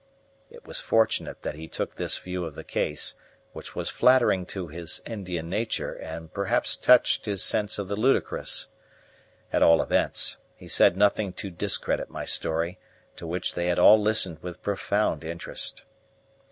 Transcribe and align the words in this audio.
It 0.49 0.65
was 0.65 0.81
fortunate 0.81 1.43
that 1.43 1.53
he 1.53 1.67
took 1.67 1.93
this 1.93 2.17
view 2.17 2.43
of 2.43 2.55
the 2.55 2.63
case, 2.63 3.13
which 3.53 3.75
was 3.75 3.87
flattering 3.89 4.47
to 4.47 4.67
his 4.67 4.99
Indian 5.05 5.47
nature, 5.47 5.93
and 5.93 6.33
perhaps 6.33 6.75
touched 6.75 7.25
his 7.27 7.43
sense 7.43 7.77
of 7.77 7.87
the 7.87 7.95
ludicrous. 7.95 8.69
At 9.53 9.61
all 9.61 9.79
events, 9.79 10.37
he 10.55 10.67
said 10.67 10.97
nothing 10.97 11.33
to 11.33 11.51
discredit 11.51 12.09
my 12.09 12.25
story, 12.25 12.79
to 13.15 13.27
which 13.27 13.53
they 13.53 13.67
had 13.67 13.77
all 13.77 14.01
listened 14.01 14.39
with 14.41 14.63
profound 14.63 15.23
interest. 15.23 15.83